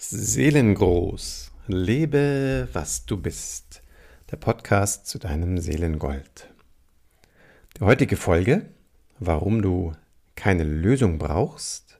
[0.00, 1.50] Seelengroß.
[1.66, 3.82] Lebe, was du bist.
[4.30, 6.48] Der Podcast zu deinem Seelengold.
[7.76, 8.66] Die heutige Folge,
[9.18, 9.94] warum du
[10.36, 11.98] keine Lösung brauchst,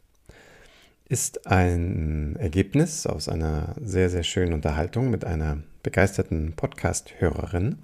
[1.09, 7.79] ist ein Ergebnis aus einer sehr, sehr schönen Unterhaltung mit einer begeisterten Podcast-Hörerin.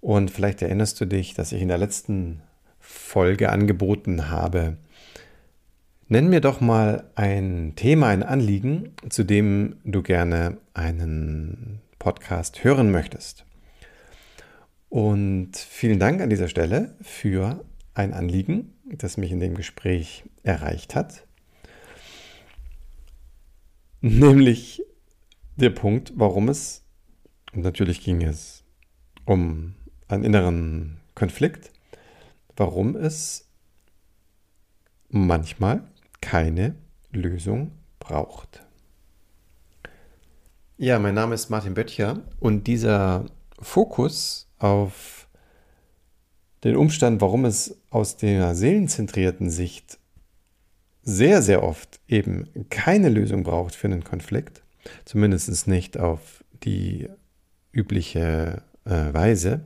[0.00, 2.40] Und vielleicht erinnerst du dich, dass ich in der letzten
[2.78, 4.76] Folge angeboten habe,
[6.08, 12.92] Nenn mir doch mal ein Thema, ein Anliegen, zu dem du gerne einen Podcast hören
[12.92, 13.44] möchtest.
[14.88, 20.94] Und vielen Dank an dieser Stelle für ein Anliegen, das mich in dem Gespräch erreicht
[20.94, 21.26] hat.
[24.00, 24.84] Nämlich
[25.56, 26.84] der Punkt, warum es,
[27.52, 28.62] und natürlich ging es
[29.24, 29.74] um
[30.06, 31.72] einen inneren Konflikt,
[32.56, 33.50] warum es
[35.08, 35.82] manchmal
[36.26, 36.74] keine
[37.12, 38.66] Lösung braucht.
[40.76, 43.26] Ja, mein Name ist Martin Böttcher und dieser
[43.60, 45.28] Fokus auf
[46.64, 50.00] den Umstand, warum es aus der seelenzentrierten Sicht
[51.04, 54.64] sehr, sehr oft eben keine Lösung braucht für einen Konflikt,
[55.04, 57.08] zumindest nicht auf die
[57.70, 59.64] übliche äh, Weise,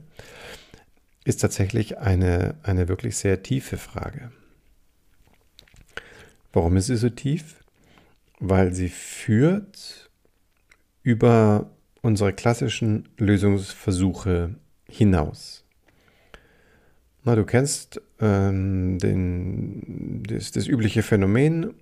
[1.25, 4.31] ist tatsächlich eine, eine wirklich sehr tiefe Frage.
[6.53, 7.65] Warum ist sie so tief?
[8.39, 10.11] Weil sie führt
[11.03, 11.71] über
[12.03, 14.57] unsere klassischen Lösungsversuche
[14.89, 15.65] hinaus.
[17.23, 21.75] Na, du kennst ähm, den, das, das, übliche Phänomen.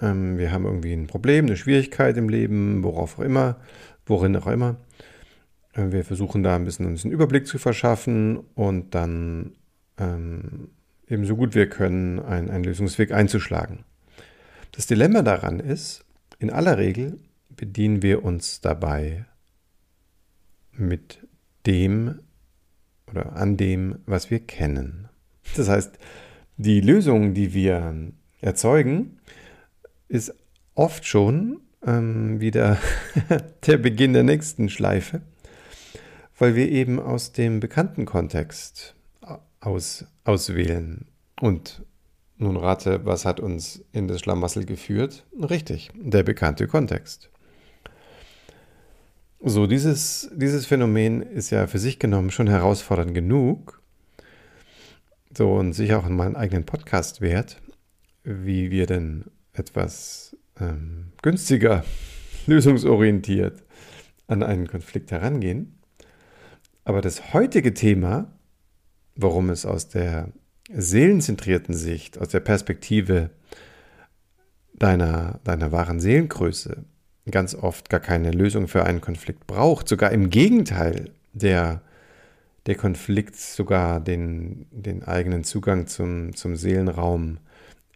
[0.00, 3.56] Ähm, wir haben irgendwie ein Problem, eine Schwierigkeit im Leben, worauf auch immer,
[4.06, 4.76] worin auch immer.
[5.72, 9.54] Äh, wir versuchen da ein bisschen uns einen Überblick zu verschaffen und dann
[9.98, 10.68] ähm,
[11.08, 13.84] eben so gut wir können einen, einen Lösungsweg einzuschlagen.
[14.74, 16.04] Das Dilemma daran ist,
[16.40, 19.24] in aller Regel bedienen wir uns dabei
[20.72, 21.20] mit
[21.64, 22.18] dem
[23.08, 25.08] oder an dem, was wir kennen.
[25.56, 25.96] Das heißt,
[26.56, 27.94] die Lösung, die wir
[28.40, 29.20] erzeugen,
[30.08, 30.34] ist
[30.74, 32.78] oft schon ähm, wieder
[33.66, 35.22] der Beginn der nächsten Schleife,
[36.36, 38.96] weil wir eben aus dem bekannten Kontext
[39.60, 41.06] aus, auswählen
[41.40, 41.84] und
[42.36, 45.24] nun rate, was hat uns in das Schlamassel geführt?
[45.38, 47.30] Richtig, der bekannte Kontext.
[49.40, 53.82] So, dieses, dieses Phänomen ist ja für sich genommen schon herausfordernd genug.
[55.36, 57.60] So, und sicher auch in meinem eigenen Podcast wert,
[58.22, 61.84] wie wir denn etwas ähm, günstiger,
[62.46, 63.62] lösungsorientiert
[64.26, 65.78] an einen Konflikt herangehen.
[66.84, 68.32] Aber das heutige Thema,
[69.14, 70.32] warum es aus der
[70.70, 73.30] seelenzentrierten Sicht, aus der Perspektive
[74.72, 76.84] deiner, deiner wahren Seelengröße
[77.30, 79.88] ganz oft gar keine Lösung für einen Konflikt braucht.
[79.88, 81.80] Sogar im Gegenteil, der,
[82.66, 87.38] der Konflikt sogar den, den eigenen Zugang zum, zum Seelenraum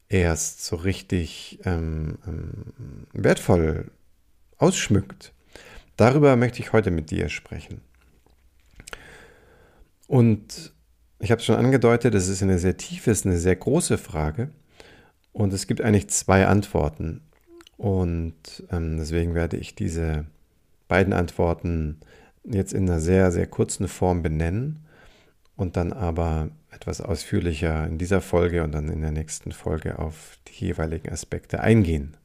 [0.09, 3.91] erst so richtig ähm, ähm, wertvoll
[4.56, 5.33] ausschmückt.
[5.97, 7.83] Darüber möchte ich heute mit dir sprechen.
[10.06, 10.73] Und
[11.21, 13.99] ich habe es schon angedeutet, es ist eine sehr tiefe, es ist eine sehr große
[13.99, 14.51] Frage.
[15.33, 17.23] Und es gibt eigentlich zwei Antworten.
[17.77, 20.27] Und ähm, deswegen werde ich diese
[20.89, 22.01] beiden Antworten
[22.45, 24.84] jetzt in einer sehr, sehr kurzen Form benennen
[25.55, 30.39] und dann aber etwas ausführlicher in dieser Folge und dann in der nächsten Folge auf
[30.49, 32.17] die jeweiligen Aspekte eingehen.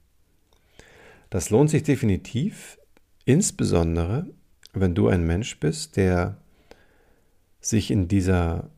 [1.30, 2.78] Das lohnt sich definitiv,
[3.26, 4.28] insbesondere
[4.74, 6.38] wenn du ein Mensch bist, der
[7.60, 8.70] sich in dieser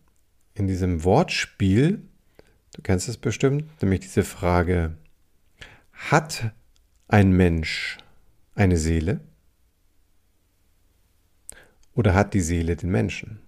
[0.56, 2.02] in diesem Wortspiel,
[2.74, 4.98] du kennst es bestimmt, nämlich diese Frage,
[5.92, 6.52] hat
[7.08, 7.98] ein Mensch
[8.56, 9.20] eine Seele?
[11.94, 13.40] Oder hat die Seele den Menschen?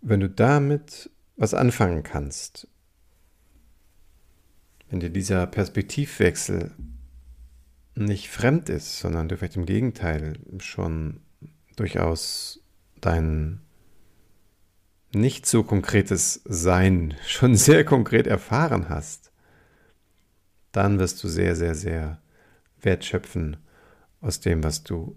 [0.00, 2.68] Wenn du damit was anfangen kannst,
[4.90, 6.72] wenn dir dieser Perspektivwechsel
[7.96, 11.20] nicht fremd ist, sondern du vielleicht im Gegenteil schon
[11.76, 12.60] durchaus
[13.00, 13.63] deinen
[15.14, 19.32] nicht so konkretes Sein schon sehr konkret erfahren hast,
[20.72, 22.20] dann wirst du sehr, sehr, sehr
[22.80, 23.56] wertschöpfen
[24.20, 25.16] aus dem, was du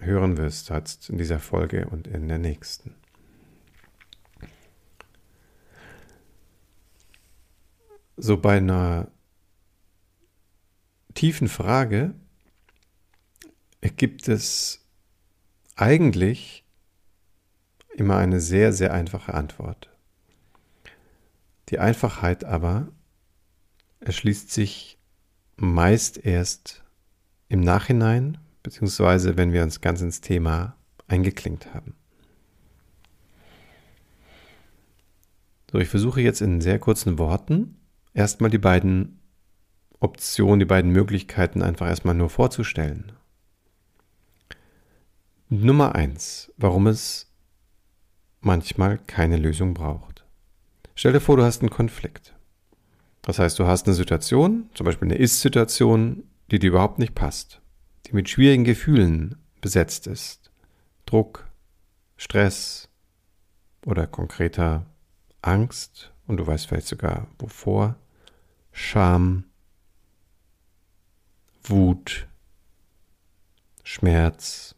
[0.00, 2.94] hören wirst jetzt in dieser Folge und in der nächsten.
[8.16, 9.10] So bei einer
[11.14, 12.14] tiefen Frage
[13.80, 14.86] gibt es
[15.76, 16.64] eigentlich
[18.00, 19.90] immer eine sehr, sehr einfache Antwort.
[21.68, 22.88] Die Einfachheit aber
[24.00, 24.98] erschließt sich
[25.56, 26.82] meist erst
[27.48, 30.76] im Nachhinein, beziehungsweise wenn wir uns ganz ins Thema
[31.06, 31.94] eingeklinkt haben.
[35.70, 37.76] So, ich versuche jetzt in sehr kurzen Worten
[38.14, 39.20] erstmal die beiden
[40.00, 43.12] Optionen, die beiden Möglichkeiten einfach erstmal nur vorzustellen.
[45.50, 47.29] Nummer eins, warum es
[48.40, 50.24] manchmal keine Lösung braucht.
[50.94, 52.34] Stell dir vor, du hast einen Konflikt.
[53.22, 57.60] Das heißt, du hast eine Situation, zum Beispiel eine Ist-Situation, die dir überhaupt nicht passt,
[58.06, 60.50] die mit schwierigen Gefühlen besetzt ist.
[61.06, 61.48] Druck,
[62.16, 62.88] Stress
[63.84, 64.86] oder konkreter
[65.42, 67.96] Angst und du weißt vielleicht sogar wovor,
[68.72, 69.44] Scham,
[71.64, 72.28] Wut,
[73.82, 74.74] Schmerz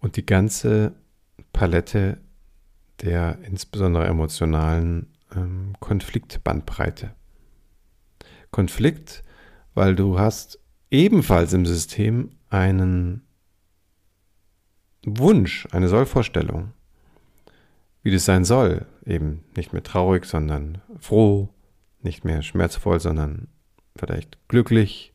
[0.00, 0.94] und die ganze
[1.52, 2.18] Palette
[3.00, 7.14] der insbesondere emotionalen ähm, Konfliktbandbreite.
[8.50, 9.22] Konflikt,
[9.74, 10.58] weil du hast
[10.90, 13.22] ebenfalls im System einen
[15.04, 16.72] Wunsch, eine Sollvorstellung,
[18.02, 18.86] wie das sein soll.
[19.04, 21.48] Eben nicht mehr traurig, sondern froh,
[22.02, 23.48] nicht mehr schmerzvoll, sondern
[23.96, 25.12] vielleicht glücklich,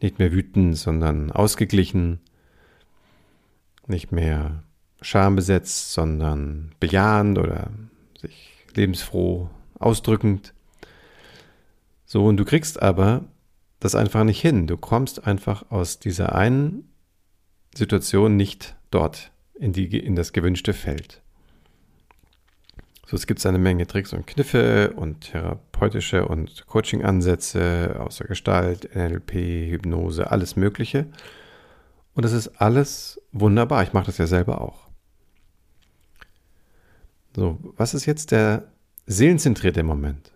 [0.00, 2.20] nicht mehr wütend, sondern ausgeglichen,
[3.86, 4.62] nicht mehr
[5.02, 7.70] schambesetzt, sondern bejahend oder
[8.20, 10.54] sich lebensfroh ausdrückend.
[12.06, 13.24] So, und du kriegst aber
[13.80, 14.66] das einfach nicht hin.
[14.66, 16.88] Du kommst einfach aus dieser einen
[17.74, 21.22] Situation nicht dort in, die, in das gewünschte Feld.
[23.06, 29.32] So, es gibt eine Menge Tricks und Kniffe und therapeutische und Coaching-Ansätze außer Gestalt, NLP,
[29.70, 31.06] Hypnose, alles Mögliche.
[32.14, 33.82] Und das ist alles wunderbar.
[33.82, 34.88] Ich mache das ja selber auch.
[37.34, 38.72] So, was ist jetzt der
[39.06, 40.32] seelenzentrierte Moment?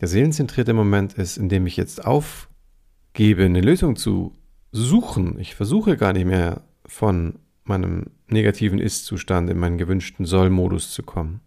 [0.00, 4.34] Der seelenzentrierte Moment ist, in dem ich jetzt aufgebe, eine Lösung zu
[4.72, 5.38] suchen.
[5.38, 11.40] Ich versuche gar nicht mehr von meinem negativen Ist-Zustand in meinen gewünschten Soll-Modus zu kommen.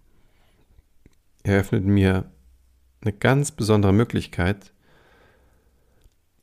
[1.44, 2.32] Er öffnet mir
[3.02, 4.74] eine ganz besondere Möglichkeit,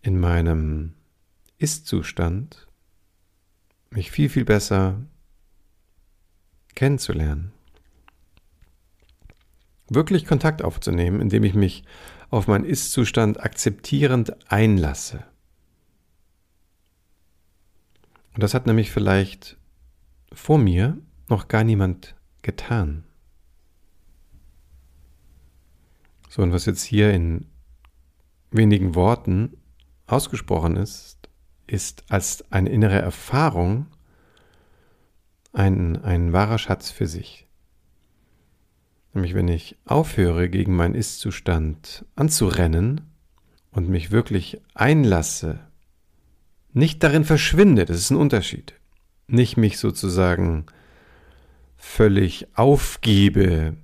[0.03, 0.95] in meinem
[1.59, 2.67] Ist-Zustand
[3.91, 5.01] mich viel, viel besser
[6.75, 7.53] kennenzulernen.
[9.89, 11.85] Wirklich Kontakt aufzunehmen, indem ich mich
[12.31, 15.25] auf meinen Ist-Zustand akzeptierend einlasse.
[18.35, 19.57] Und das hat nämlich vielleicht
[20.33, 23.05] vor mir noch gar niemand getan.
[26.29, 27.47] So, und was jetzt hier in
[28.53, 29.57] wenigen Worten
[30.07, 31.29] ausgesprochen ist,
[31.67, 33.87] ist als eine innere Erfahrung
[35.53, 37.47] ein, ein wahrer Schatz für sich.
[39.13, 43.01] Nämlich wenn ich aufhöre, gegen meinen Ist-Zustand anzurennen
[43.73, 45.61] und mich wirklich einlasse,
[46.73, 48.75] nicht darin verschwinde, das ist ein Unterschied.
[49.27, 50.67] Nicht mich sozusagen
[51.77, 53.75] völlig aufgebe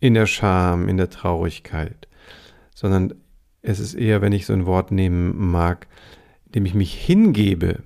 [0.00, 2.08] in der Scham, in der Traurigkeit,
[2.74, 3.14] sondern
[3.62, 5.86] es ist eher, wenn ich so ein Wort nehmen mag,
[6.46, 7.82] indem ich mich hingebe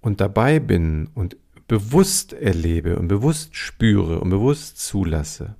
[0.00, 1.36] und dabei bin und
[1.70, 5.54] bewusst erlebe und bewusst spüre und bewusst zulasse,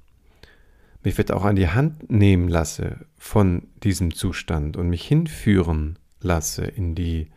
[1.05, 6.65] mich vielleicht auch an die Hand nehmen lasse von diesem Zustand und mich hinführen lasse
[6.65, 7.29] in die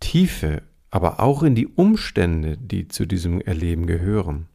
[0.00, 4.48] Tiefe, aber auch in die Umstände, die zu diesem Erleben gehören.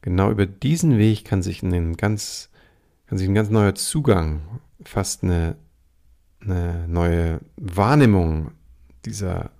[0.00, 2.48] Genau über diesen Weg kann sich ein ganz,
[3.06, 5.56] kann sich ein ganz neuer Zugang, fast eine,
[6.40, 8.52] eine neue Wahrnehmung
[9.04, 9.50] dieser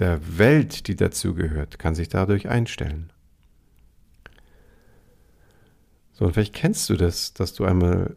[0.00, 3.12] dieser Welt, die dazugehört, kann sich dadurch einstellen.
[6.12, 8.16] So, und vielleicht kennst du das, dass du einmal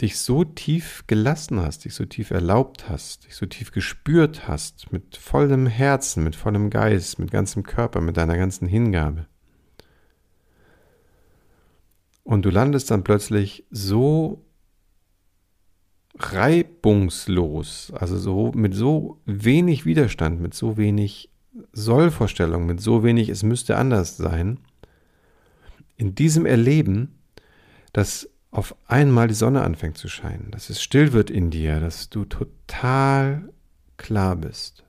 [0.00, 4.92] dich so tief gelassen hast, dich so tief erlaubt hast, dich so tief gespürt hast,
[4.92, 9.26] mit vollem Herzen, mit vollem Geist, mit ganzem Körper, mit deiner ganzen Hingabe.
[12.24, 14.44] Und du landest dann plötzlich so
[16.18, 21.30] reibungslos, also so mit so wenig Widerstand, mit so wenig
[21.72, 24.58] Sollvorstellung, mit so wenig es müsste anders sein,
[25.96, 27.18] in diesem Erleben,
[27.92, 32.10] dass auf einmal die Sonne anfängt zu scheinen, dass es still wird in dir, dass
[32.10, 33.52] du total
[33.96, 34.84] klar bist,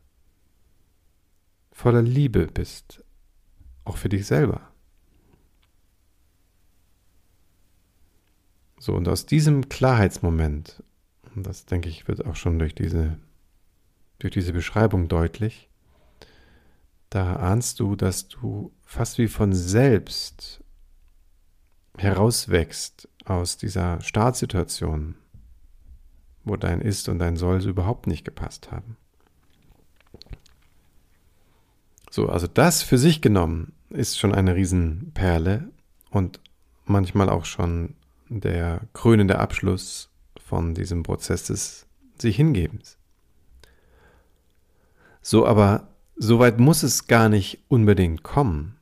[1.72, 3.04] voller Liebe bist,
[3.84, 4.62] auch für dich selber.
[8.78, 10.84] So, und aus diesem Klarheitsmoment
[11.36, 13.18] und das, denke ich, wird auch schon durch diese,
[14.20, 15.70] durch diese Beschreibung deutlich.
[17.10, 20.64] Da ahnst du, dass du fast wie von selbst
[21.98, 25.16] herauswächst aus dieser Startsituation,
[26.44, 28.98] wo dein Ist und dein Soll so überhaupt nicht gepasst haben.
[32.12, 35.70] So, also das für sich genommen ist schon eine Riesenperle
[36.12, 36.40] und
[36.86, 37.96] manchmal auch schon
[38.30, 40.10] der krönende Abschluss
[40.46, 41.88] von diesem Prozess des
[42.22, 42.98] sich Hingebens.
[45.22, 48.78] So, aber so weit muss es gar nicht unbedingt kommen,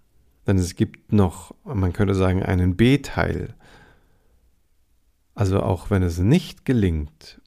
[0.46, 3.56] denn es gibt noch, man könnte sagen, einen B-Teil.
[5.36, 7.42] Also auch wenn es nicht gelingt,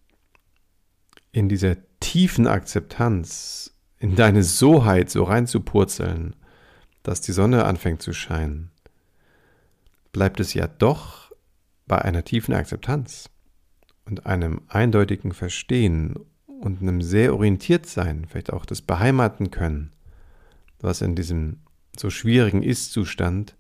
[1.31, 6.35] in dieser tiefen Akzeptanz, in deine Soheit so reinzupurzeln,
[7.03, 8.71] dass die Sonne anfängt zu scheinen,
[10.11, 11.31] bleibt es ja doch
[11.87, 13.29] bei einer tiefen Akzeptanz
[14.07, 16.15] und einem eindeutigen Verstehen
[16.47, 19.93] und einem sehr orientiert sein, vielleicht auch das beheimaten können,
[20.81, 21.59] was in diesem
[21.99, 23.57] so schwierigen Ist-Zustand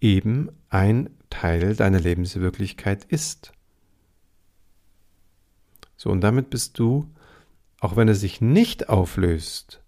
[0.00, 3.52] eben ein Teil deiner Lebenswirklichkeit ist.
[5.96, 7.10] So, und damit bist du,
[7.80, 9.82] auch wenn es sich nicht auflöst,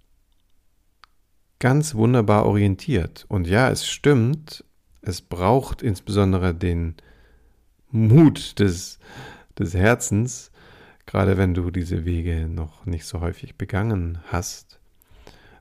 [1.59, 3.25] ganz wunderbar orientiert.
[3.29, 4.65] Und ja, es stimmt,
[5.01, 6.97] es braucht insbesondere den
[7.91, 8.99] Mut des,
[9.59, 10.51] des Herzens,
[11.07, 14.81] gerade wenn du diese Wege noch nicht so häufig begangen hast,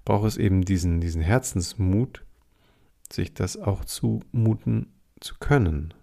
[0.05, 2.25] braucht es eben diesen, diesen Herzensmut,
[3.12, 5.93] sich das auch zumuten zu können.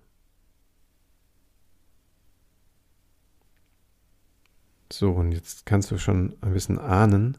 [4.92, 7.36] So, und jetzt kannst du schon ein bisschen ahnen,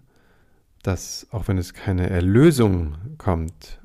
[0.83, 3.79] dass auch wenn es keine Erlösung kommt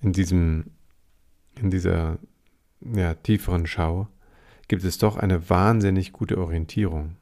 [0.00, 0.72] in diesem,
[1.54, 2.18] in dieser
[2.80, 4.08] ja, tieferen Schau,
[4.68, 7.16] gibt es doch eine wahnsinnig gute Orientierung.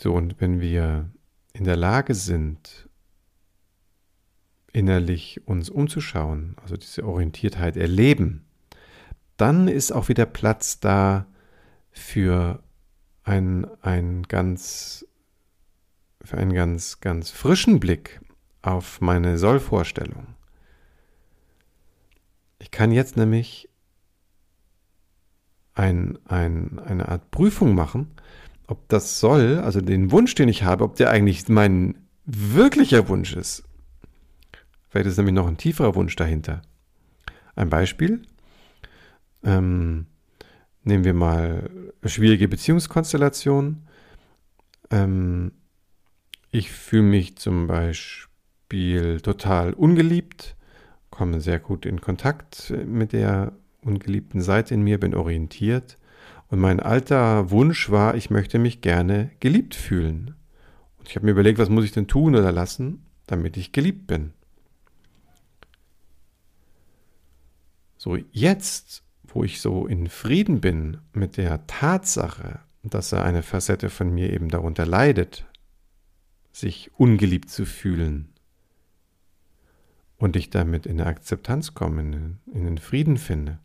[0.00, 1.10] So, und wenn wir
[1.52, 2.88] in der Lage sind,
[4.72, 8.44] innerlich uns umzuschauen, also diese Orientiertheit erleben,
[9.36, 11.26] dann ist auch wieder Platz da
[11.90, 12.62] für
[13.24, 15.06] ein, ein ganz,
[16.22, 18.20] für einen ganz, ganz frischen Blick
[18.62, 20.37] auf meine Sollvorstellung.
[22.58, 23.68] Ich kann jetzt nämlich
[25.74, 28.10] ein, ein, eine Art Prüfung machen,
[28.66, 33.34] ob das soll, also den Wunsch, den ich habe, ob der eigentlich mein wirklicher Wunsch
[33.34, 33.64] ist.
[34.88, 36.62] Vielleicht ist nämlich noch ein tieferer Wunsch dahinter.
[37.54, 38.22] Ein Beispiel.
[39.44, 40.06] Ähm,
[40.82, 41.70] nehmen wir mal
[42.04, 43.86] schwierige Beziehungskonstellation.
[44.90, 45.52] Ähm,
[46.50, 50.56] ich fühle mich zum Beispiel total ungeliebt,
[51.18, 55.98] komme sehr gut in Kontakt mit der ungeliebten Seite in mir, bin orientiert.
[56.46, 60.36] Und mein alter Wunsch war, ich möchte mich gerne geliebt fühlen.
[60.96, 64.06] Und ich habe mir überlegt, was muss ich denn tun oder lassen, damit ich geliebt
[64.06, 64.32] bin.
[67.96, 73.90] So, jetzt, wo ich so in Frieden bin mit der Tatsache, dass er eine Facette
[73.90, 75.46] von mir eben darunter leidet,
[76.52, 78.28] sich ungeliebt zu fühlen,
[80.18, 83.58] und ich damit in eine Akzeptanz komme, in, den Frieden finde.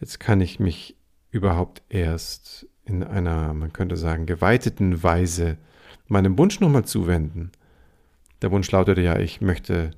[0.00, 0.96] Jetzt kann ich mich
[1.30, 5.58] überhaupt erst in einer, man könnte sagen, geweiteten Weise
[6.08, 7.52] meinem Wunsch nochmal zuwenden.
[8.42, 9.92] Der Wunsch lautete ja, ich möchte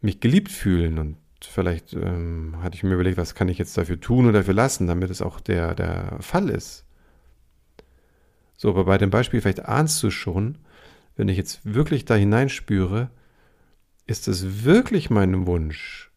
[0.00, 4.00] mich geliebt fühlen und vielleicht ähm, hatte ich mir überlegt, was kann ich jetzt dafür
[4.00, 6.84] tun oder dafür lassen, damit es auch der, der Fall ist.
[8.56, 10.58] So, aber bei dem Beispiel, vielleicht ahnst du schon,
[11.16, 13.10] wenn ich jetzt wirklich da hineinspüre,
[14.08, 16.10] ist es wirklich mein Wunsch,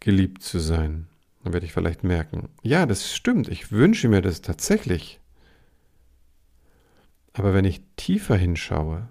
[0.00, 1.06] geliebt zu sein?
[1.44, 5.20] Dann werde ich vielleicht merken, ja, das stimmt, ich wünsche mir das tatsächlich.
[7.34, 9.08] Aber wenn ich tiefer hinschaue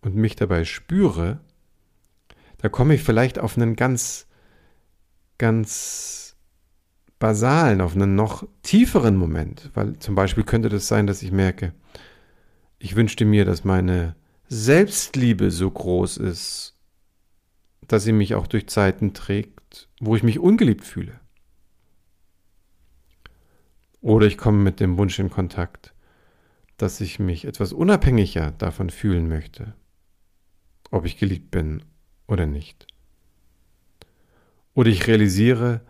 [0.00, 1.40] und mich dabei spüre,
[2.58, 4.26] da komme ich vielleicht auf einen ganz,
[5.36, 6.36] ganz
[7.18, 9.70] basalen, auf einen noch tieferen Moment.
[9.74, 11.72] Weil zum Beispiel könnte das sein, dass ich merke,
[12.78, 14.14] ich wünschte mir, dass meine
[14.48, 16.74] Selbstliebe so groß ist,
[17.86, 21.20] dass sie mich auch durch Zeiten trägt, wo ich mich ungeliebt fühle.
[24.00, 25.92] Oder ich komme mit dem Wunsch in Kontakt,
[26.78, 29.74] dass ich mich etwas unabhängiger davon fühlen möchte,
[30.90, 31.82] ob ich geliebt bin
[32.26, 32.86] oder nicht.
[34.74, 35.82] Oder ich realisiere,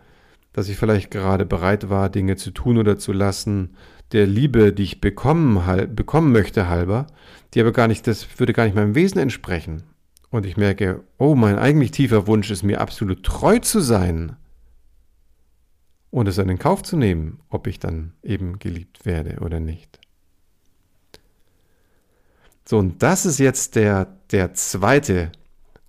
[0.51, 3.77] dass ich vielleicht gerade bereit war, Dinge zu tun oder zu lassen,
[4.11, 7.07] der Liebe, die ich bekommen, bekommen möchte, halber,
[7.53, 9.83] die aber gar nicht, das würde gar nicht meinem Wesen entsprechen.
[10.31, 14.35] Und ich merke, oh, mein eigentlich tiefer Wunsch ist mir absolut treu zu sein
[16.11, 19.99] und es in den Kauf zu nehmen, ob ich dann eben geliebt werde oder nicht.
[22.65, 25.31] So, und das ist jetzt der, der zweite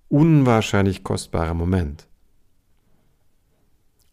[0.09, 2.07] unwahrscheinlich kostbarer Moment.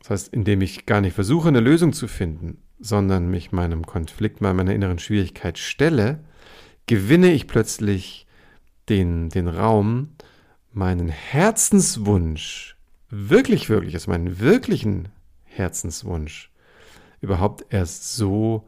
[0.00, 4.40] Das heißt, indem ich gar nicht versuche, eine Lösung zu finden, sondern mich meinem Konflikt,
[4.40, 6.20] meiner inneren Schwierigkeit stelle,
[6.87, 8.26] gewinne ich plötzlich
[8.88, 10.11] den, den Raum,
[10.73, 12.76] meinen Herzenswunsch,
[13.11, 15.08] wirklich, wirklich, also meinen wirklichen
[15.44, 16.50] Herzenswunsch,
[17.20, 18.66] überhaupt erst so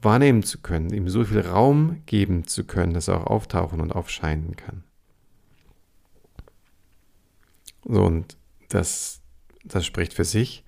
[0.00, 3.92] wahrnehmen zu können, ihm so viel Raum geben zu können, dass er auch auftauchen und
[3.92, 4.82] aufscheinen kann.
[7.84, 8.36] So, und
[8.68, 9.20] das,
[9.64, 10.64] das spricht für sich.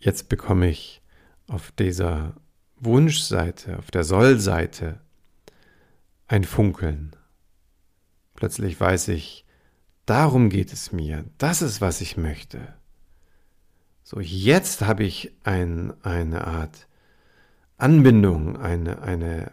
[0.00, 1.02] Jetzt bekomme ich
[1.46, 2.34] auf dieser
[2.76, 4.98] Wunschseite, auf der Sollseite
[6.26, 7.14] ein Funkeln.
[8.34, 9.44] Plötzlich weiß ich,
[10.06, 12.60] darum geht es mir, das ist, was ich möchte.
[14.02, 16.88] So, jetzt habe ich ein, eine Art
[17.76, 19.52] Anbindung, eine, eine,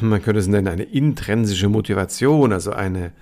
[0.00, 3.12] man könnte es nennen, eine intrinsische Motivation, also eine,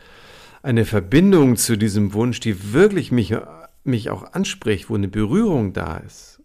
[0.63, 3.37] eine Verbindung zu diesem Wunsch, die wirklich mich,
[3.85, 6.36] mich auch anspricht, wo eine Berührung da ist.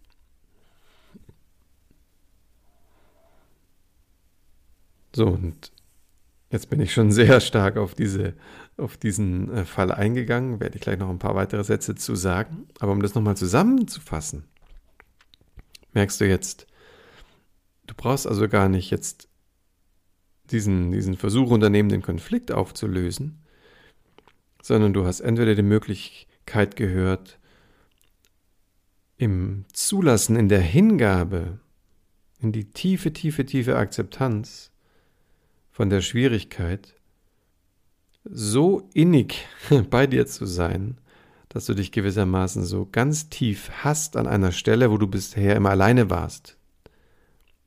[5.14, 5.72] So, und
[6.50, 8.34] jetzt bin ich schon sehr stark auf, diese,
[8.76, 12.66] auf diesen äh, Fall eingegangen, werde ich gleich noch ein paar weitere Sätze zu sagen.
[12.78, 14.44] Aber um das nochmal zusammenzufassen,
[15.92, 16.66] merkst du jetzt,
[17.86, 19.28] Du brauchst also gar nicht jetzt
[20.50, 23.42] diesen, diesen Versuch unternehmen, den Konflikt aufzulösen,
[24.62, 27.38] sondern du hast entweder die Möglichkeit gehört,
[29.18, 31.60] im Zulassen, in der Hingabe,
[32.40, 34.71] in die tiefe, tiefe, tiefe Akzeptanz
[35.72, 36.94] von der Schwierigkeit,
[38.24, 39.46] so innig
[39.90, 40.98] bei dir zu sein,
[41.48, 45.70] dass du dich gewissermaßen so ganz tief hast an einer Stelle, wo du bisher immer
[45.70, 46.56] alleine warst,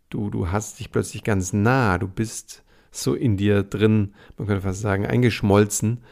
[0.10, 4.62] Du, du hast dich plötzlich ganz nah, du bist so in dir drin, man könnte
[4.62, 6.04] fast sagen, eingeschmolzen,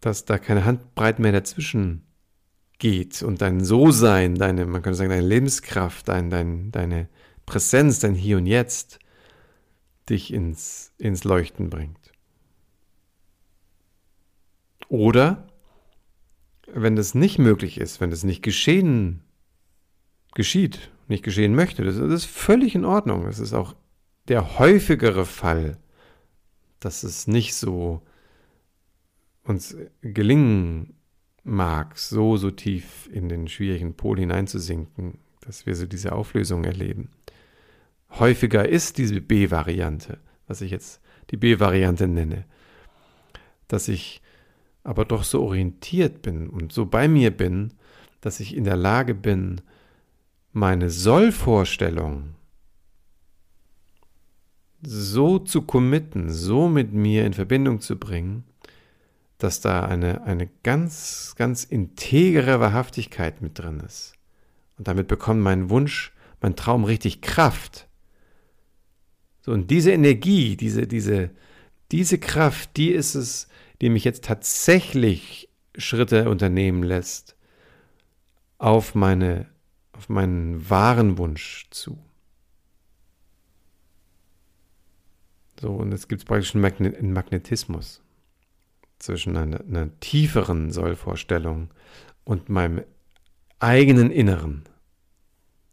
[0.00, 2.02] dass da keine Handbreit mehr dazwischen
[2.78, 7.08] geht und dein So-Sein, deine, man könnte sagen, deine Lebenskraft, dein, dein, deine
[7.46, 8.98] Präsenz, dein Hier und Jetzt
[10.10, 12.12] dich ins, ins Leuchten bringt.
[14.88, 15.48] Oder
[16.72, 19.22] wenn das nicht möglich ist, wenn das nicht geschehen
[20.34, 21.84] geschieht, nicht geschehen möchte.
[21.84, 23.26] Das, ist völlig in Ordnung.
[23.26, 23.74] Es ist auch
[24.28, 25.78] der häufigere Fall,
[26.80, 28.02] dass es nicht so
[29.42, 30.94] uns gelingen
[31.42, 37.10] mag, so, so tief in den schwierigen Pol hineinzusinken, dass wir so diese Auflösung erleben.
[38.10, 42.44] Häufiger ist diese B-Variante, was ich jetzt die B-Variante nenne,
[43.68, 44.22] dass ich
[44.82, 47.74] aber doch so orientiert bin und so bei mir bin,
[48.20, 49.60] dass ich in der Lage bin,
[50.52, 52.34] meine Sollvorstellung
[54.82, 58.44] so zu committen, so mit mir in Verbindung zu bringen,
[59.38, 64.14] dass da eine, eine ganz, ganz integere Wahrhaftigkeit mit drin ist.
[64.78, 67.87] Und damit bekommt mein Wunsch, mein Traum richtig Kraft.
[69.48, 71.30] So, und diese Energie, diese, diese,
[71.90, 73.48] diese Kraft, die ist es,
[73.80, 77.34] die mich jetzt tatsächlich Schritte unternehmen lässt
[78.58, 79.46] auf meine
[79.92, 81.98] auf meinen wahren Wunsch zu.
[85.58, 88.02] So, und es gibt praktisch einen Magnetismus
[88.98, 91.70] zwischen einer, einer tieferen Sollvorstellung
[92.24, 92.84] und meinem
[93.60, 94.64] eigenen Inneren.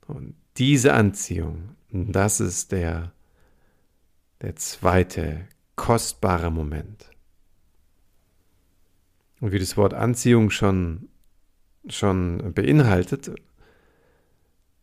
[0.07, 3.11] Und diese Anziehung, das ist der,
[4.45, 7.09] der zweite kostbare Moment.
[9.41, 11.09] Und wie das Wort Anziehung schon,
[11.89, 13.31] schon beinhaltet,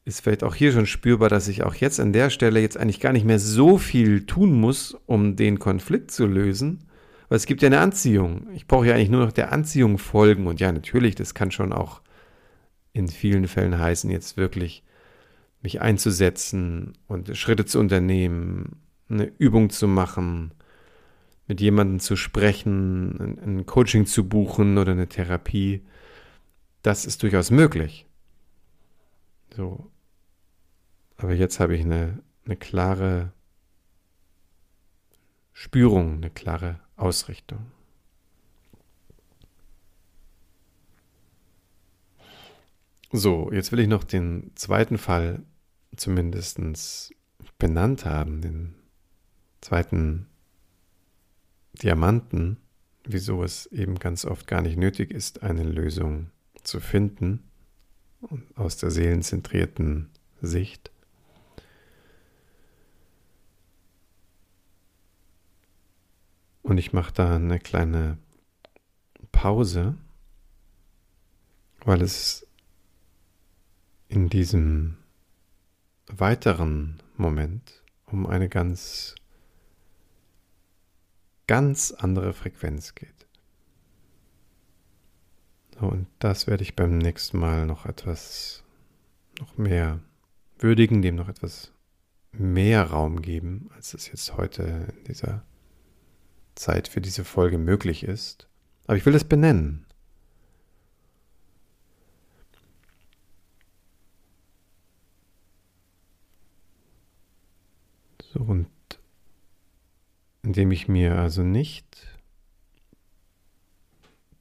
[0.04, 2.98] ist vielleicht auch hier schon spürbar, dass ich auch jetzt an der Stelle jetzt eigentlich
[2.98, 6.88] gar nicht mehr so viel tun muss, um den Konflikt zu lösen,
[7.28, 8.48] weil es gibt ja eine Anziehung.
[8.54, 11.72] Ich brauche ja eigentlich nur noch der Anziehung folgen und ja, natürlich, das kann schon
[11.72, 12.02] auch
[12.92, 14.82] in vielen Fällen heißen, jetzt wirklich
[15.62, 20.52] mich einzusetzen und Schritte zu unternehmen, eine Übung zu machen,
[21.46, 25.82] mit jemandem zu sprechen, ein Coaching zu buchen oder eine Therapie.
[26.82, 28.06] Das ist durchaus möglich.
[29.54, 29.90] So,
[31.16, 33.32] aber jetzt habe ich eine, eine klare
[35.52, 37.70] Spürung, eine klare Ausrichtung.
[43.12, 45.42] So, jetzt will ich noch den zweiten Fall
[45.94, 46.58] zumindest
[47.58, 48.74] benannt haben, den
[49.62, 50.26] zweiten
[51.72, 52.58] Diamanten,
[53.04, 56.30] wieso es eben ganz oft gar nicht nötig ist, eine Lösung
[56.62, 57.42] zu finden
[58.54, 60.10] aus der seelenzentrierten
[60.42, 60.90] Sicht.
[66.62, 68.18] Und ich mache da eine kleine
[69.32, 69.96] Pause,
[71.84, 72.46] weil es
[74.08, 74.96] in diesem
[76.06, 79.14] weiteren Moment um eine ganz,
[81.52, 83.26] ganz andere Frequenz geht.
[85.78, 88.64] Und das werde ich beim nächsten Mal noch etwas,
[89.38, 90.00] noch mehr
[90.58, 91.70] würdigen, dem noch etwas
[92.32, 95.44] mehr Raum geben, als es jetzt heute in dieser
[96.54, 98.48] Zeit für diese Folge möglich ist.
[98.86, 99.84] Aber ich will es benennen.
[108.32, 108.71] So, und
[110.42, 112.18] indem ich mir also nicht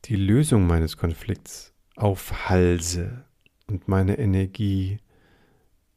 [0.05, 3.25] die Lösung meines Konflikts aufhalse
[3.67, 4.99] und meine Energie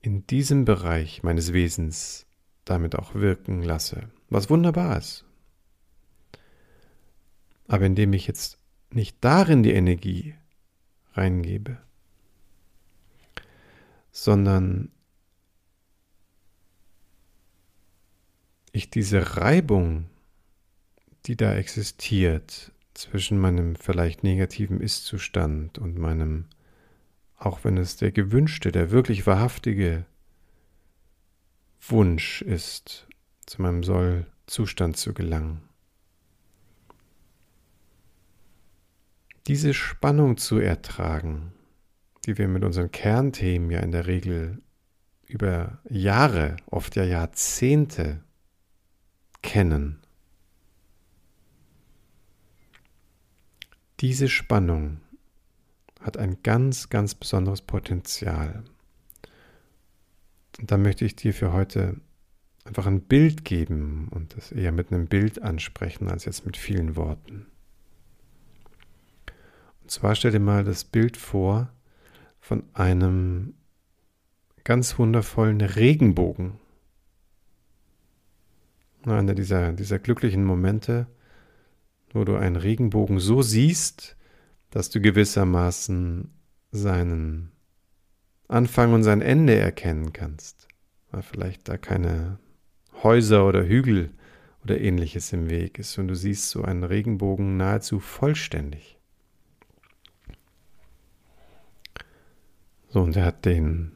[0.01, 2.27] in diesem Bereich meines Wesens
[2.65, 5.25] damit auch wirken lasse, was wunderbar ist.
[7.67, 8.59] Aber indem ich jetzt
[8.91, 10.35] nicht darin die Energie
[11.15, 11.79] reingebe,
[14.13, 14.91] sondern
[18.75, 20.07] ich diese Reibung,
[21.27, 26.47] die da existiert, zwischen meinem vielleicht negativen Ist-Zustand und meinem,
[27.37, 30.07] auch wenn es der gewünschte, der wirklich wahrhaftige
[31.89, 33.07] Wunsch ist,
[33.47, 35.63] zu meinem Soll-Zustand zu gelangen.
[39.47, 41.53] Diese Spannung zu ertragen,
[42.27, 44.63] die wir mit unseren Kernthemen ja in der Regel
[45.29, 48.24] über Jahre, oft ja Jahrzehnte
[49.45, 50.05] kennen,
[54.01, 55.01] Diese Spannung
[56.01, 58.65] hat ein ganz, ganz besonderes Potenzial.
[60.59, 62.01] Und da möchte ich dir für heute
[62.65, 66.97] einfach ein Bild geben und das eher mit einem Bild ansprechen als jetzt mit vielen
[66.97, 67.47] Worten.
[69.83, 71.71] Und zwar stell dir mal das Bild vor
[72.41, 73.55] von einem
[74.65, 76.59] ganz wundervollen Regenbogen.
[79.05, 81.07] Einer dieser, dieser glücklichen Momente,
[82.13, 84.17] wo du einen Regenbogen so siehst,
[84.71, 86.31] dass du gewissermaßen
[86.71, 87.53] seinen
[88.49, 90.69] Anfang und sein Ende erkennen kannst,
[91.11, 92.39] weil vielleicht da keine
[93.03, 94.11] Häuser oder Hügel
[94.63, 98.99] oder ähnliches im Weg ist und du siehst so einen Regenbogen nahezu vollständig.
[102.89, 103.93] So, und er hat den,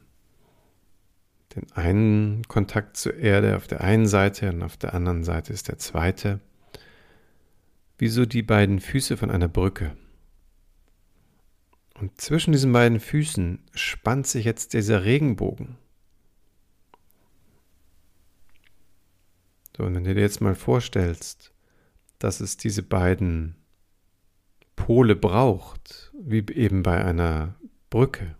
[1.54, 5.68] den einen Kontakt zur Erde auf der einen Seite und auf der anderen Seite ist
[5.68, 6.40] der zweite
[7.98, 9.96] wie so die beiden Füße von einer Brücke.
[11.94, 15.76] Und zwischen diesen beiden Füßen spannt sich jetzt dieser Regenbogen.
[19.76, 21.52] So, und wenn du dir jetzt mal vorstellst,
[22.20, 23.56] dass es diese beiden
[24.76, 27.56] Pole braucht, wie eben bei einer
[27.90, 28.36] Brücke,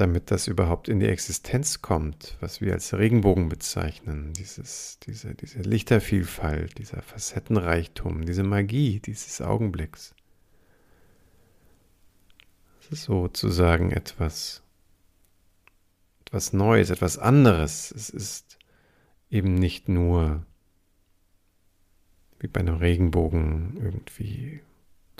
[0.00, 5.60] damit das überhaupt in die Existenz kommt, was wir als Regenbogen bezeichnen, dieses, diese, diese
[5.60, 10.14] Lichtervielfalt, dieser Facettenreichtum, diese Magie dieses Augenblicks.
[12.80, 14.62] Es ist sozusagen etwas,
[16.26, 17.90] etwas Neues, etwas anderes.
[17.90, 18.58] Es ist
[19.28, 20.46] eben nicht nur
[22.38, 24.60] wie bei einem Regenbogen irgendwie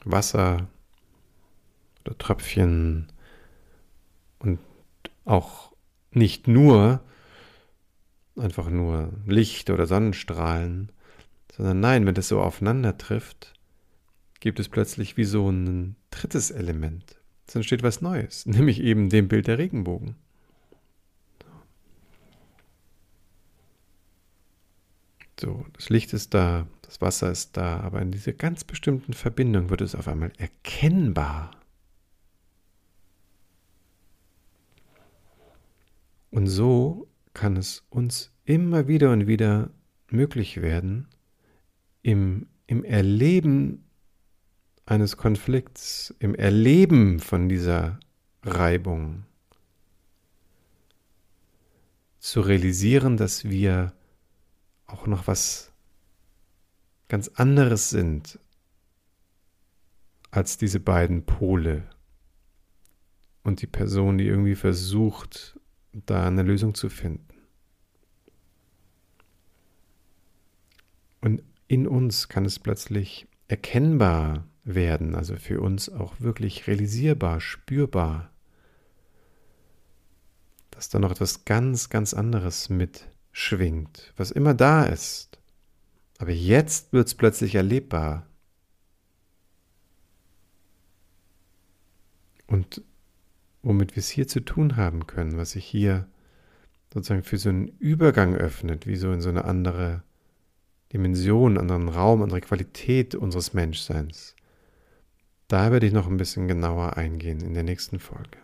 [0.05, 0.69] Wasser
[2.05, 3.13] oder Tröpfchen
[4.39, 4.59] und
[5.31, 5.73] auch
[6.11, 7.01] nicht nur
[8.37, 10.93] einfach nur Licht oder Sonnenstrahlen,
[11.57, 13.55] sondern nein, wenn das so aufeinander trifft,
[14.41, 17.21] gibt es plötzlich wie so ein drittes Element.
[17.47, 20.17] Es entsteht was Neues, nämlich eben dem Bild der Regenbogen.
[25.39, 29.71] So, das Licht ist da, das Wasser ist da, aber in dieser ganz bestimmten Verbindung
[29.71, 31.51] wird es auf einmal erkennbar.
[36.31, 39.71] Und so kann es uns immer wieder und wieder
[40.09, 41.09] möglich werden,
[42.03, 43.85] im, im Erleben
[44.87, 48.01] eines Konflikts, im Erleben von dieser
[48.43, 49.25] Reibung
[52.19, 53.93] zu realisieren, dass wir
[54.87, 55.73] auch noch was
[57.09, 58.39] ganz anderes sind
[60.31, 61.89] als diese beiden Pole
[63.43, 65.60] und die Person, die irgendwie versucht,
[65.93, 67.27] da eine Lösung zu finden.
[71.21, 78.31] Und in uns kann es plötzlich erkennbar werden, also für uns auch wirklich realisierbar, spürbar,
[80.71, 85.39] dass da noch etwas ganz, ganz anderes mitschwingt, was immer da ist.
[86.19, 88.27] Aber jetzt wird es plötzlich erlebbar.
[92.47, 92.83] Und
[93.63, 96.07] womit wir es hier zu tun haben können, was sich hier
[96.93, 100.03] sozusagen für so einen Übergang öffnet, wie so in so eine andere
[100.93, 104.35] Dimension, anderen Raum, andere Qualität unseres Menschseins.
[105.47, 108.39] Da werde ich noch ein bisschen genauer eingehen in der nächsten Folge.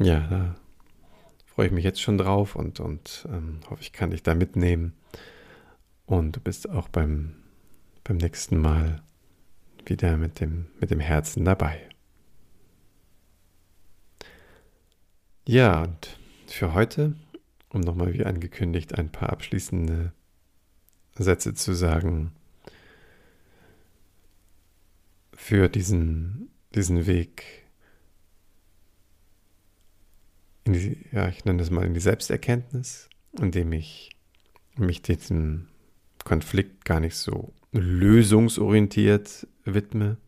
[0.00, 0.56] Ja, da
[1.46, 4.92] freue ich mich jetzt schon drauf und, und ähm, hoffe, ich kann dich da mitnehmen.
[6.06, 7.34] Und du bist auch beim,
[8.04, 9.02] beim nächsten Mal
[9.88, 11.88] wieder mit dem, mit dem Herzen dabei.
[15.46, 17.14] Ja, und für heute,
[17.70, 20.12] um nochmal wie angekündigt ein paar abschließende
[21.14, 22.32] Sätze zu sagen,
[25.34, 27.64] für diesen, diesen Weg
[30.64, 34.10] in die, ja, ich nenne das mal in die Selbsterkenntnis, indem ich
[34.76, 35.68] mich diesem
[36.28, 40.18] Konflikt gar nicht so lösungsorientiert widme,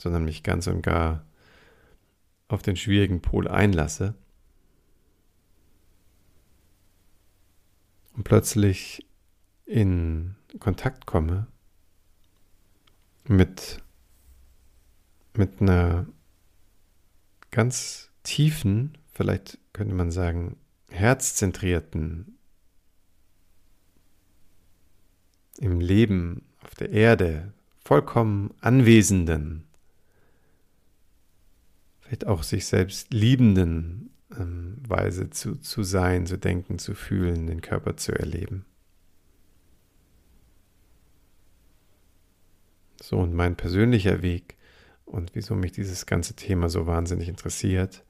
[0.00, 1.26] sondern mich ganz und gar
[2.46, 4.14] auf den schwierigen Pol einlasse.
[8.14, 9.04] Und plötzlich
[9.66, 11.48] in Kontakt komme
[13.26, 13.82] mit,
[15.34, 16.06] mit einer
[17.50, 20.56] ganz tiefen, vielleicht könnte man sagen,
[20.90, 22.38] herzzentrierten,
[25.60, 27.52] im Leben auf der Erde
[27.84, 29.64] vollkommen anwesenden,
[32.00, 37.60] vielleicht auch sich selbst liebenden ähm, Weise zu, zu sein, zu denken, zu fühlen, den
[37.60, 38.64] Körper zu erleben.
[43.02, 44.56] So, und mein persönlicher Weg
[45.04, 48.04] und wieso mich dieses ganze Thema so wahnsinnig interessiert,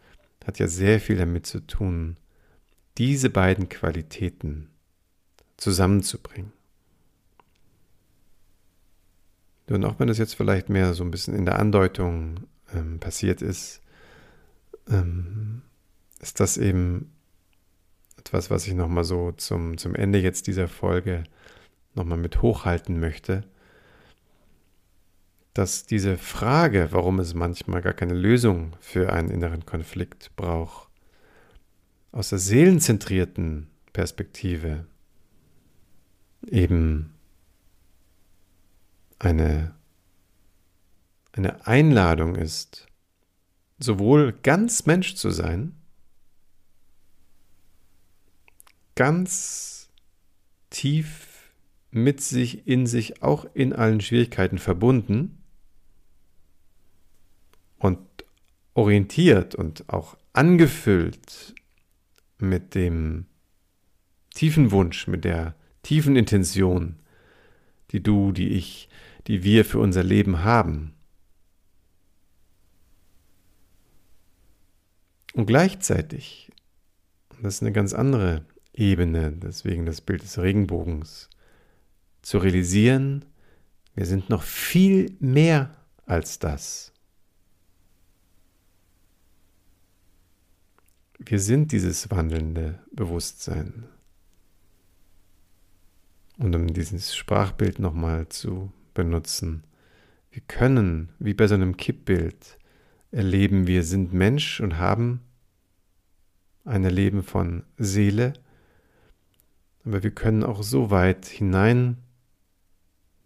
[0.44, 2.16] hat ja sehr viel damit zu tun,
[2.98, 4.68] diese beiden Qualitäten
[5.56, 6.52] zusammenzubringen.
[9.70, 12.40] Und auch wenn es jetzt vielleicht mehr so ein bisschen in der Andeutung
[12.74, 13.80] ähm, passiert ist,
[14.88, 15.62] ähm,
[16.20, 17.12] ist das eben
[18.18, 21.24] etwas, was ich nochmal so zum, zum Ende jetzt dieser Folge
[21.94, 23.44] nochmal mit hochhalten möchte,
[25.54, 30.88] dass diese Frage, warum es manchmal gar keine Lösung für einen inneren Konflikt braucht,
[32.12, 34.87] aus der seelenzentrierten Perspektive
[36.46, 37.14] eben
[39.20, 39.74] eine,
[41.33, 42.88] eine Einladung ist,
[43.78, 45.76] sowohl ganz Mensch zu sein,
[48.96, 49.88] ganz
[50.70, 51.52] tief
[51.92, 55.37] mit sich, in sich, auch in allen Schwierigkeiten verbunden,
[57.78, 57.98] und
[58.74, 61.54] orientiert und auch angefüllt
[62.38, 63.26] mit dem
[64.35, 66.96] tiefen Wunsch, mit der tiefen Intention,
[67.90, 68.88] die du, die ich,
[69.26, 70.94] die wir für unser Leben haben.
[75.35, 76.50] Und gleichzeitig,
[77.40, 81.28] das ist eine ganz andere Ebene, deswegen das Bild des Regenbogens,
[82.22, 83.24] zu realisieren,
[83.94, 86.92] wir sind noch viel mehr als das.
[91.18, 93.85] Wir sind dieses wandelnde Bewusstsein.
[96.38, 99.64] Und um dieses Sprachbild nochmal zu benutzen,
[100.31, 102.59] wir können, wie bei so einem Kippbild,
[103.11, 105.20] erleben, wir sind Mensch und haben
[106.64, 108.35] ein Erleben von Seele,
[109.85, 111.96] aber wir können auch so weit hinein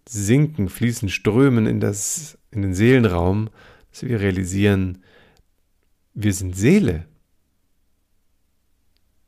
[0.09, 3.50] sinken, fließen, strömen in, das, in den Seelenraum,
[3.90, 5.03] dass wir realisieren,
[6.14, 7.07] wir sind Seele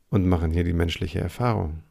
[0.09, 1.83] und machen hier die menschliche Erfahrung.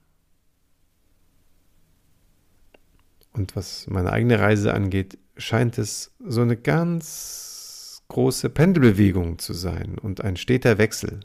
[3.37, 9.99] Und was meine eigene Reise angeht, scheint es so eine ganz große Pendelbewegung zu sein
[9.99, 11.21] und ein steter Wechsel.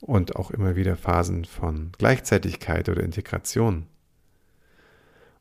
[0.00, 3.86] Und auch immer wieder Phasen von Gleichzeitigkeit oder Integration.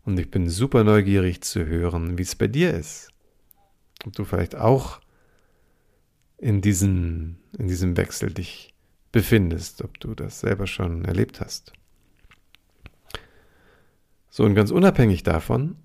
[0.04, 3.10] Und ich bin super neugierig zu hören, wie es bei dir ist.
[4.06, 4.99] Ob du vielleicht auch
[6.38, 8.73] in, diesen, in diesem Wechsel dich
[9.12, 11.73] befindest, ob du das selber schon erlebt hast.
[14.36, 15.78] So, und ganz unabhängig davon,